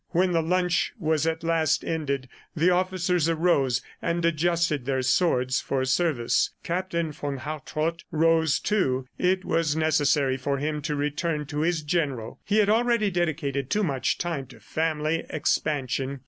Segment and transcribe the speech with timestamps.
[0.19, 5.85] When the lunch was at last ended, the officers arose and adjusted their swords for
[5.85, 6.49] service.
[6.63, 12.39] Captain von Hartrott rose, too; it was necessary for him to return to his general;
[12.43, 16.19] he had already dedicated too much time to family expansion.